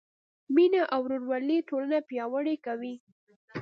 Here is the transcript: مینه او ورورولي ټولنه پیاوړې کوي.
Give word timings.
مینه 0.55 0.81
او 0.93 0.99
ورورولي 1.05 1.57
ټولنه 1.69 1.97
پیاوړې 2.09 2.55
کوي. 2.65 2.95